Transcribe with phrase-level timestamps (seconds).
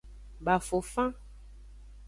[0.45, 1.13] Bafofan.